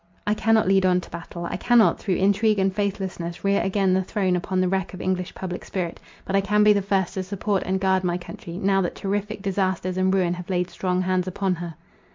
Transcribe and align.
I 0.25 0.33
cannot 0.33 0.67
lead 0.67 0.83
on 0.83 0.99
to 1.01 1.11
battle; 1.11 1.45
I 1.45 1.57
cannot, 1.57 1.99
through 1.99 2.15
intrigue 2.15 2.57
and 2.57 2.73
faithlessness 2.73 3.43
rear 3.43 3.61
again 3.61 3.93
the 3.93 4.01
throne 4.03 4.35
upon 4.35 4.59
the 4.59 4.67
wreck 4.67 4.95
of 4.95 4.99
English 4.99 5.35
public 5.35 5.63
spirit. 5.63 5.99
But 6.25 6.35
I 6.35 6.41
can 6.41 6.63
be 6.63 6.73
the 6.73 6.81
first 6.81 7.13
to 7.13 7.21
support 7.21 7.61
and 7.67 7.79
guard 7.79 8.03
my 8.03 8.17
country, 8.17 8.57
now 8.57 8.81
that 8.81 8.95
terrific 8.95 9.43
disasters 9.43 9.97
and 9.97 10.11
ruin 10.11 10.33
have 10.33 10.49
laid 10.49 10.71
strong 10.71 11.03
hands 11.03 11.27
upon 11.27 11.53
her. 11.53 11.75